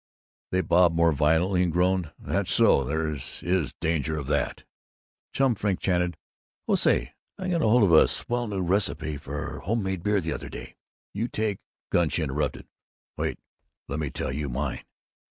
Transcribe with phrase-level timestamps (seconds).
[0.49, 4.63] They bobbed more violently, and groaned, "That's so, there is a danger of that."
[5.31, 6.17] Chum Frink chanted,
[6.67, 10.33] "Oh, say, I got hold of a swell new receipt for home made beer the
[10.33, 10.73] other day.
[11.13, 11.59] You take"
[11.91, 12.65] Gunch interrupted,
[13.15, 13.37] "Wait!
[13.87, 14.81] Let me tell you mine!"